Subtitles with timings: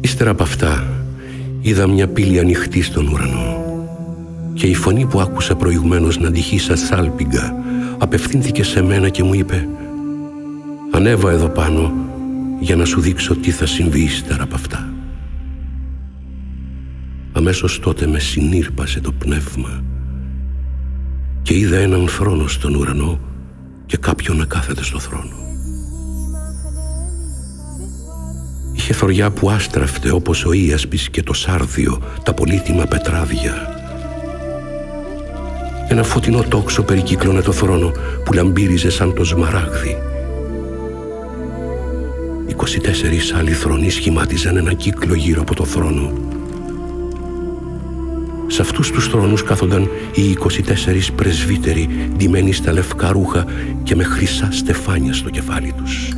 [0.00, 0.84] Ύστερα από αυτά
[1.60, 3.64] είδα μια πύλη ανοιχτή στον ουρανό
[4.54, 7.54] και η φωνή που άκουσα προηγουμένως να αντυχεί σαν σάλπιγγα
[7.98, 9.68] απευθύνθηκε σε μένα και μου είπε
[10.90, 11.92] «Ανέβα εδώ πάνω
[12.60, 14.92] για να σου δείξω τι θα συμβεί ύστερα από αυτά».
[17.32, 19.84] Αμέσως τότε με συνήρπασε το πνεύμα
[21.42, 23.20] και είδα έναν θρόνο στον ουρανό
[23.86, 25.34] και κάποιον να κάθεται στο θρόνο.
[28.90, 33.54] Είχε θωριά που άστραφτε όπως ο Ίασπης και το Σάρδιο, τα πολύτιμα πετράδια.
[35.88, 37.92] Ένα φωτεινό τόξο περικύκλωνε το θρόνο
[38.24, 39.96] που λαμπύριζε σαν το σμαράγδι.
[42.56, 46.12] 24 άλλοι θρονοί σχημάτιζαν ένα κύκλο γύρω από το θρόνο
[48.46, 53.44] σε αυτούς τους θρόνους κάθονταν οι 24 πρεσβύτεροι ντυμένοι στα λευκά ρούχα
[53.82, 56.12] και με χρυσά στεφάνια στο κεφάλι τους.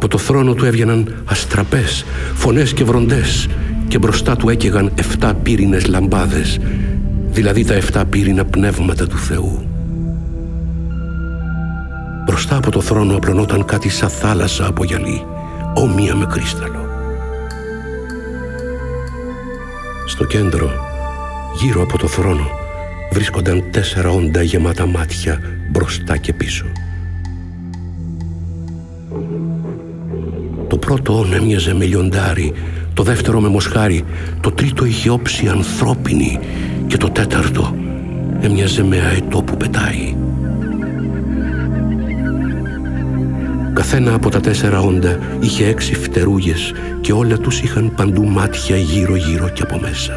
[0.00, 3.48] Από το θρόνο του έβγαιναν αστραπές, φωνές και βροντές
[3.88, 6.58] και μπροστά του έκαιγαν 7 πύρινες λαμπάδες,
[7.30, 9.68] δηλαδή τα 7 πύρινα πνεύματα του Θεού.
[12.24, 15.26] Μπροστά από το θρόνο απλωνόταν κάτι σαν θάλασσα από γυαλί,
[15.74, 16.88] όμοια με κρίσταλο.
[20.06, 20.70] Στο κέντρο,
[21.62, 22.50] γύρω από το θρόνο,
[23.12, 26.66] βρίσκονταν τέσσερα όντα γεμάτα μάτια μπροστά και πίσω.
[30.70, 32.52] Το πρώτο όν έμοιαζε με λιοντάρι,
[32.94, 34.04] το δεύτερο με μοσχάρι,
[34.40, 36.38] το τρίτο είχε όψη ανθρώπινη
[36.86, 37.74] και το τέταρτο
[38.40, 40.16] έμοιαζε με αετό που πετάει.
[43.72, 49.48] Καθένα από τα τέσσερα όντα είχε έξι φτερούγες και όλα τους είχαν παντού μάτια γύρω-γύρω
[49.48, 50.12] και από μέσα.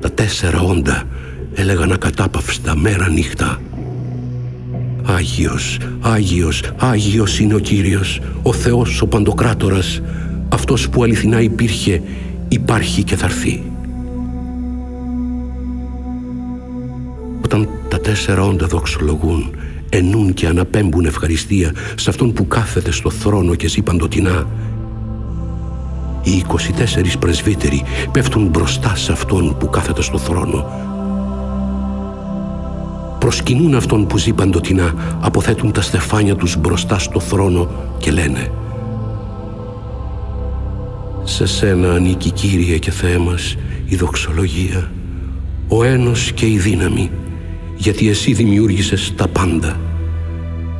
[0.00, 1.02] Τα τέσσερα όντα
[1.54, 3.60] έλεγαν ακατάπαυστα μέρα νύχτα.
[5.06, 10.00] Άγιος, Άγιος, Άγιος είναι ο Κύριος, ο Θεός ο Παντοκράτορας,
[10.48, 12.02] αυτός που αληθινά υπήρχε,
[12.48, 13.62] υπάρχει και θα έρθει.
[17.44, 19.50] Όταν τα τέσσερα όντα δοξολογούν,
[19.88, 24.46] ενούν και αναπέμπουν ευχαριστία σε αυτόν που κάθεται στο θρόνο και ζει παντοτινά.
[26.22, 27.82] Οι 24 πρεσβύτεροι
[28.12, 30.66] πέφτουν μπροστά σε αυτόν που κάθεται στο θρόνο.
[33.24, 38.50] Προσκυνούν αυτόν που ζει παντοτινά, αποθέτουν τα στεφάνια τους μπροστά στο θρόνο και λένε
[41.22, 44.90] «Σε σένα ανήκει Κύριε και Θεέ μας η δοξολογία,
[45.68, 47.10] ο ένος και η δύναμη,
[47.76, 49.80] γιατί εσύ δημιούργησες τα πάντα.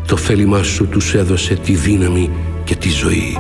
[0.06, 2.30] Το θέλημά σου τους έδωσε τη δύναμη
[2.64, 3.38] και τη ζωή.